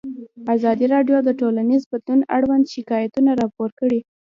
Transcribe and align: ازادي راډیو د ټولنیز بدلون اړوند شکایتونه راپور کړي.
ازادي 0.55 0.85
راډیو 0.93 1.17
د 1.23 1.29
ټولنیز 1.39 1.81
بدلون 1.91 2.21
اړوند 2.35 2.65
شکایتونه 2.73 3.31
راپور 3.41 3.69
کړي. 3.79 3.99